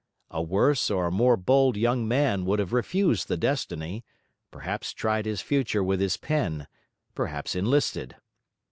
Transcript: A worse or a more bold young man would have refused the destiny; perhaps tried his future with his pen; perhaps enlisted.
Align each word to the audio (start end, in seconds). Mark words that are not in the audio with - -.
A 0.31 0.41
worse 0.41 0.89
or 0.89 1.05
a 1.05 1.11
more 1.11 1.37
bold 1.37 1.77
young 1.77 2.07
man 2.07 2.43
would 2.45 2.57
have 2.57 2.73
refused 2.73 3.27
the 3.27 3.37
destiny; 3.37 4.03
perhaps 4.49 4.93
tried 4.93 5.27
his 5.27 5.41
future 5.41 5.83
with 5.83 5.99
his 5.99 6.17
pen; 6.17 6.65
perhaps 7.13 7.55
enlisted. 7.55 8.15